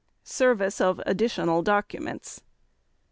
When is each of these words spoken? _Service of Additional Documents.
_Service 0.25 0.81
of 0.81 0.99
Additional 1.05 1.61
Documents. 1.61 2.41